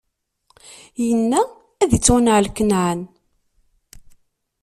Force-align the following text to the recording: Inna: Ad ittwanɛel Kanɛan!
Inna: 1.09 1.41
Ad 1.81 1.91
ittwanɛel 1.97 2.45
Kanɛan! 2.55 3.01